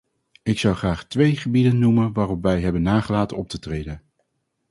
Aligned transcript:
Ik 0.43 0.59
zou 0.59 0.75
graag 0.75 1.05
twee 1.07 1.35
gebieden 1.37 1.79
noemen 1.79 2.13
waarop 2.13 2.43
wij 2.43 2.61
hebben 2.61 2.81
nagelaten 2.81 3.37
op 3.37 3.47
te 3.49 3.59
treden. 3.59 4.01